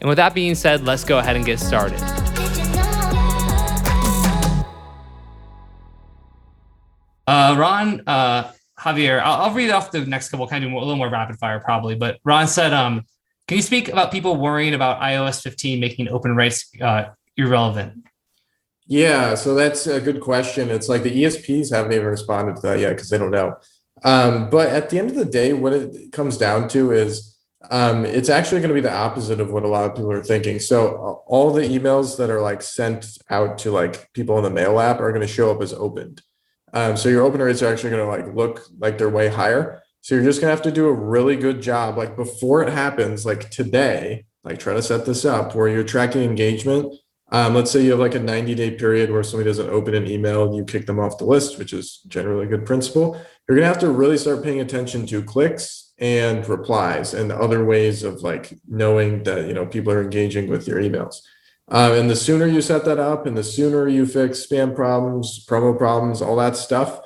And 0.00 0.08
with 0.08 0.16
that 0.16 0.34
being 0.34 0.54
said, 0.54 0.84
let's 0.84 1.04
go 1.04 1.18
ahead 1.18 1.36
and 1.36 1.44
get 1.44 1.60
started. 1.60 2.00
Uh, 7.26 7.54
Ron, 7.58 8.02
uh, 8.06 8.52
Javier, 8.78 9.20
I'll, 9.20 9.42
I'll, 9.42 9.54
read 9.54 9.70
off 9.70 9.90
the 9.90 10.04
next 10.06 10.30
couple, 10.30 10.48
kind 10.48 10.64
of 10.64 10.70
do 10.70 10.76
a 10.76 10.80
little 10.80 10.96
more 10.96 11.10
rapid 11.10 11.38
fire 11.38 11.60
probably. 11.60 11.94
But 11.94 12.18
Ron 12.24 12.48
said, 12.48 12.72
um, 12.72 13.04
can 13.46 13.56
you 13.56 13.62
speak 13.62 13.88
about 13.88 14.10
people 14.10 14.36
worrying 14.36 14.74
about 14.74 15.00
iOS 15.00 15.42
15 15.42 15.78
making 15.78 16.08
open 16.08 16.34
rates 16.34 16.70
uh, 16.80 17.10
irrelevant? 17.36 18.04
Yeah, 18.86 19.34
so 19.34 19.54
that's 19.54 19.86
a 19.86 20.00
good 20.00 20.20
question. 20.20 20.70
It's 20.70 20.88
like 20.88 21.02
the 21.02 21.22
ESPs 21.22 21.72
haven't 21.72 21.92
even 21.92 22.06
responded 22.06 22.56
to 22.56 22.62
that 22.62 22.78
yet 22.80 22.90
because 22.90 23.10
they 23.10 23.18
don't 23.18 23.30
know. 23.30 23.54
Um, 24.02 24.50
but 24.50 24.68
at 24.68 24.90
the 24.90 24.98
end 24.98 25.10
of 25.10 25.16
the 25.16 25.24
day, 25.24 25.52
what 25.52 25.72
it 25.72 26.10
comes 26.10 26.38
down 26.38 26.68
to 26.70 26.90
is 26.90 27.29
um, 27.68 28.06
it's 28.06 28.30
actually 28.30 28.60
going 28.60 28.70
to 28.70 28.74
be 28.74 28.80
the 28.80 28.92
opposite 28.92 29.40
of 29.40 29.52
what 29.52 29.64
a 29.64 29.68
lot 29.68 29.84
of 29.84 29.94
people 29.94 30.10
are 30.12 30.22
thinking. 30.22 30.58
So 30.58 31.22
all 31.26 31.52
the 31.52 31.62
emails 31.62 32.16
that 32.16 32.30
are 32.30 32.40
like 32.40 32.62
sent 32.62 33.18
out 33.28 33.58
to 33.58 33.70
like 33.70 34.10
people 34.14 34.38
in 34.38 34.44
the 34.44 34.50
mail 34.50 34.80
app 34.80 35.00
are 35.00 35.12
going 35.12 35.26
to 35.26 35.32
show 35.32 35.50
up 35.50 35.60
as 35.60 35.72
opened. 35.72 36.22
Um, 36.72 36.96
so 36.96 37.08
your 37.08 37.22
open 37.22 37.42
rates 37.42 37.62
are 37.62 37.72
actually 37.72 37.90
going 37.90 38.02
to 38.02 38.08
like 38.08 38.34
look 38.34 38.62
like 38.78 38.96
they're 38.96 39.10
way 39.10 39.28
higher. 39.28 39.82
So 40.00 40.14
you're 40.14 40.24
just 40.24 40.40
going 40.40 40.50
to 40.50 40.56
have 40.56 40.64
to 40.64 40.72
do 40.72 40.86
a 40.86 40.92
really 40.92 41.36
good 41.36 41.60
job, 41.60 41.98
like 41.98 42.16
before 42.16 42.62
it 42.62 42.72
happens, 42.72 43.26
like 43.26 43.50
today, 43.50 44.24
like 44.44 44.58
try 44.58 44.72
to 44.72 44.82
set 44.82 45.04
this 45.04 45.26
up 45.26 45.54
where 45.54 45.68
you're 45.68 45.84
tracking 45.84 46.22
engagement. 46.22 46.94
Um, 47.32 47.54
let's 47.54 47.70
say 47.70 47.84
you 47.84 47.90
have 47.90 48.00
like 48.00 48.14
a 48.14 48.20
90 48.20 48.54
day 48.54 48.70
period 48.72 49.10
where 49.10 49.22
somebody 49.22 49.48
doesn't 49.48 49.68
open 49.68 49.94
an 49.94 50.06
email, 50.06 50.44
and 50.44 50.56
you 50.56 50.64
kick 50.64 50.86
them 50.86 50.98
off 50.98 51.18
the 51.18 51.26
list, 51.26 51.58
which 51.58 51.72
is 51.72 52.00
generally 52.08 52.46
a 52.46 52.48
good 52.48 52.64
principle. 52.64 53.12
You're 53.46 53.56
going 53.56 53.66
to 53.66 53.72
have 53.72 53.78
to 53.80 53.90
really 53.90 54.16
start 54.16 54.42
paying 54.42 54.60
attention 54.60 55.06
to 55.06 55.22
clicks 55.22 55.89
and 56.00 56.48
replies 56.48 57.12
and 57.12 57.30
other 57.30 57.64
ways 57.64 58.02
of 58.02 58.22
like 58.22 58.58
knowing 58.66 59.22
that 59.24 59.46
you 59.46 59.52
know 59.52 59.66
people 59.66 59.92
are 59.92 60.02
engaging 60.02 60.48
with 60.48 60.66
your 60.66 60.80
emails. 60.80 61.16
Um, 61.68 61.92
and 61.92 62.10
the 62.10 62.16
sooner 62.16 62.46
you 62.46 62.62
set 62.62 62.84
that 62.86 62.98
up 62.98 63.26
and 63.26 63.36
the 63.36 63.44
sooner 63.44 63.86
you 63.86 64.06
fix 64.06 64.44
spam 64.44 64.74
problems 64.74 65.44
promo 65.46 65.76
problems 65.76 66.20
all 66.20 66.34
that 66.36 66.56
stuff 66.56 67.00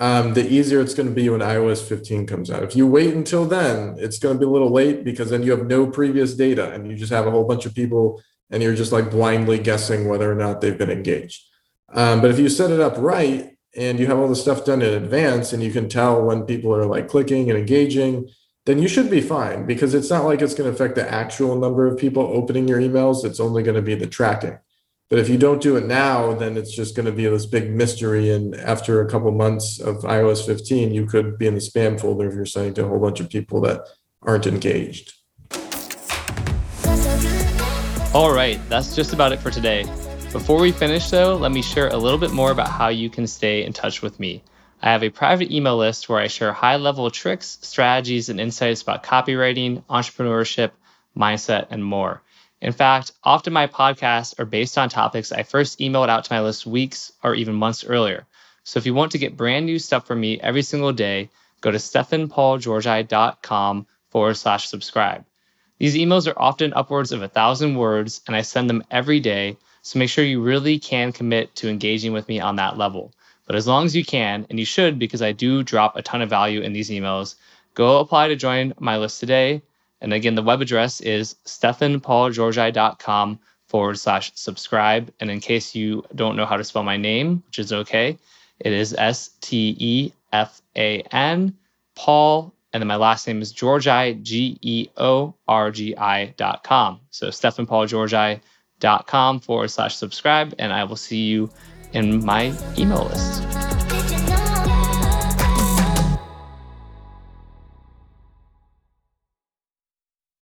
um, 0.00 0.34
the 0.34 0.48
easier 0.48 0.80
it's 0.80 0.94
going 0.94 1.08
to 1.08 1.14
be 1.14 1.28
when 1.28 1.40
ios 1.40 1.86
15 1.86 2.26
comes 2.26 2.50
out. 2.50 2.62
If 2.62 2.76
you 2.76 2.86
wait 2.86 3.14
until 3.14 3.44
then 3.44 3.96
it's 3.98 4.18
going 4.18 4.36
to 4.36 4.38
be 4.38 4.46
a 4.46 4.50
little 4.50 4.72
late 4.72 5.04
because 5.04 5.30
then 5.30 5.42
you 5.42 5.50
have 5.50 5.66
no 5.66 5.86
previous 5.86 6.34
data 6.34 6.72
and 6.72 6.88
you 6.90 6.96
just 6.96 7.12
have 7.12 7.26
a 7.26 7.30
whole 7.30 7.44
bunch 7.44 7.66
of 7.66 7.74
people 7.74 8.22
and 8.50 8.62
you're 8.62 8.74
just 8.74 8.92
like 8.92 9.10
blindly 9.10 9.58
guessing 9.58 10.08
whether 10.08 10.30
or 10.30 10.34
not 10.34 10.60
they've 10.60 10.78
been 10.78 10.90
engaged. 10.90 11.44
Um, 11.92 12.20
but 12.20 12.30
if 12.30 12.38
you 12.38 12.48
set 12.48 12.70
it 12.70 12.80
up 12.80 12.94
right 12.96 13.57
and 13.78 14.00
you 14.00 14.06
have 14.06 14.18
all 14.18 14.28
the 14.28 14.36
stuff 14.36 14.64
done 14.64 14.82
in 14.82 15.02
advance 15.02 15.52
and 15.52 15.62
you 15.62 15.70
can 15.70 15.88
tell 15.88 16.22
when 16.22 16.42
people 16.42 16.74
are 16.74 16.84
like 16.84 17.08
clicking 17.08 17.48
and 17.48 17.58
engaging 17.58 18.28
then 18.66 18.82
you 18.82 18.88
should 18.88 19.10
be 19.10 19.22
fine 19.22 19.64
because 19.64 19.94
it's 19.94 20.10
not 20.10 20.26
like 20.26 20.42
it's 20.42 20.52
going 20.52 20.68
to 20.68 20.74
affect 20.74 20.94
the 20.94 21.10
actual 21.10 21.58
number 21.58 21.86
of 21.86 21.96
people 21.96 22.22
opening 22.24 22.68
your 22.68 22.78
emails. 22.78 23.24
It's 23.24 23.40
only 23.40 23.62
going 23.62 23.76
to 23.76 23.82
be 23.82 23.94
the 23.94 24.06
tracking. 24.06 24.58
But 25.08 25.18
if 25.18 25.30
you 25.30 25.38
don't 25.38 25.62
do 25.62 25.76
it 25.76 25.86
now 25.86 26.34
then 26.34 26.58
it's 26.58 26.76
just 26.76 26.94
going 26.94 27.06
to 27.06 27.12
be 27.12 27.26
this 27.26 27.46
big 27.46 27.70
mystery 27.70 28.30
and 28.30 28.54
after 28.54 29.00
a 29.00 29.08
couple 29.08 29.30
months 29.32 29.80
of 29.80 29.96
ios 30.02 30.44
15 30.44 30.92
you 30.92 31.06
could 31.06 31.38
be 31.38 31.46
in 31.46 31.54
the 31.54 31.60
spam 31.60 31.98
folder 31.98 32.28
if 32.28 32.34
you're 32.34 32.44
sending 32.44 32.74
to 32.74 32.84
a 32.84 32.88
whole 32.88 32.98
bunch 32.98 33.20
of 33.20 33.30
people 33.30 33.62
that 33.62 33.80
aren't 34.20 34.46
engaged. 34.46 35.14
All 38.12 38.34
right 38.34 38.60
that's 38.68 38.94
just 38.94 39.14
about 39.14 39.32
it 39.32 39.38
for 39.38 39.50
today 39.50 39.86
before 40.32 40.60
we 40.60 40.72
finish, 40.72 41.08
though, 41.08 41.36
let 41.36 41.52
me 41.52 41.62
share 41.62 41.88
a 41.88 41.96
little 41.96 42.18
bit 42.18 42.32
more 42.32 42.50
about 42.50 42.68
how 42.68 42.88
you 42.88 43.08
can 43.08 43.26
stay 43.26 43.64
in 43.64 43.72
touch 43.72 44.02
with 44.02 44.20
me. 44.20 44.42
I 44.82 44.90
have 44.90 45.02
a 45.02 45.10
private 45.10 45.50
email 45.50 45.78
list 45.78 46.08
where 46.08 46.20
I 46.20 46.26
share 46.26 46.52
high 46.52 46.76
level 46.76 47.10
tricks, 47.10 47.58
strategies, 47.62 48.28
and 48.28 48.38
insights 48.38 48.82
about 48.82 49.02
copywriting, 49.02 49.82
entrepreneurship, 49.84 50.72
mindset, 51.16 51.68
and 51.70 51.84
more. 51.84 52.22
In 52.60 52.72
fact, 52.72 53.12
often 53.24 53.52
my 53.52 53.68
podcasts 53.68 54.38
are 54.38 54.44
based 54.44 54.76
on 54.76 54.88
topics 54.88 55.32
I 55.32 55.44
first 55.44 55.78
emailed 55.78 56.08
out 56.08 56.24
to 56.24 56.32
my 56.32 56.42
list 56.42 56.66
weeks 56.66 57.12
or 57.22 57.34
even 57.34 57.54
months 57.54 57.84
earlier. 57.84 58.26
So 58.64 58.78
if 58.78 58.86
you 58.86 58.94
want 58.94 59.12
to 59.12 59.18
get 59.18 59.36
brand 59.36 59.64
new 59.64 59.78
stuff 59.78 60.06
from 60.06 60.20
me 60.20 60.40
every 60.40 60.62
single 60.62 60.92
day, 60.92 61.30
go 61.60 61.70
to 61.70 61.78
stefanpaulgeorgi.com 61.78 63.86
forward 64.10 64.34
slash 64.34 64.68
subscribe. 64.68 65.24
These 65.78 65.94
emails 65.94 66.30
are 66.30 66.38
often 66.38 66.74
upwards 66.74 67.12
of 67.12 67.22
a 67.22 67.28
thousand 67.28 67.76
words, 67.76 68.20
and 68.26 68.36
I 68.36 68.42
send 68.42 68.68
them 68.68 68.84
every 68.90 69.20
day 69.20 69.56
so 69.88 69.98
make 69.98 70.10
sure 70.10 70.22
you 70.22 70.42
really 70.42 70.78
can 70.78 71.12
commit 71.12 71.54
to 71.54 71.66
engaging 71.66 72.12
with 72.12 72.28
me 72.28 72.40
on 72.40 72.56
that 72.56 72.76
level. 72.76 73.10
But 73.46 73.56
as 73.56 73.66
long 73.66 73.86
as 73.86 73.96
you 73.96 74.04
can, 74.04 74.46
and 74.50 74.58
you 74.58 74.66
should 74.66 74.98
because 74.98 75.22
I 75.22 75.32
do 75.32 75.62
drop 75.62 75.96
a 75.96 76.02
ton 76.02 76.20
of 76.20 76.28
value 76.28 76.60
in 76.60 76.74
these 76.74 76.90
emails, 76.90 77.36
go 77.72 77.98
apply 78.00 78.28
to 78.28 78.36
join 78.36 78.74
my 78.78 78.98
list 78.98 79.18
today. 79.18 79.62
And 80.02 80.12
again, 80.12 80.34
the 80.34 80.42
web 80.42 80.60
address 80.60 81.00
is 81.00 81.36
stefanpaulgeorgi.com 81.46 83.38
forward 83.68 83.98
slash 83.98 84.30
subscribe. 84.34 85.10
And 85.20 85.30
in 85.30 85.40
case 85.40 85.74
you 85.74 86.04
don't 86.14 86.36
know 86.36 86.44
how 86.44 86.58
to 86.58 86.64
spell 86.64 86.82
my 86.82 86.98
name, 86.98 87.42
which 87.46 87.58
is 87.58 87.72
okay, 87.72 88.18
it 88.60 88.74
is 88.74 88.92
S 88.92 89.30
T 89.40 89.74
E 89.78 90.12
F 90.34 90.60
A 90.76 91.00
N, 91.10 91.56
Paul, 91.94 92.52
and 92.74 92.82
then 92.82 92.88
my 92.88 92.96
last 92.96 93.26
name 93.26 93.40
is 93.40 93.52
Georgi, 93.52 94.12
G 94.20 94.58
E 94.60 94.88
O 94.98 95.32
R 95.48 95.70
G 95.70 95.96
I 95.96 96.26
dot 96.36 96.62
com. 96.62 97.00
So 97.08 97.30
Stefan 97.30 97.64
Paul 97.64 97.86
Georgi 97.86 98.42
com 99.06 99.40
forward 99.40 99.68
slash 99.68 99.96
subscribe, 99.96 100.54
and 100.58 100.72
I 100.72 100.84
will 100.84 100.96
see 100.96 101.22
you 101.22 101.50
in 101.92 102.24
my 102.24 102.52
email 102.76 103.04
list. 103.04 103.67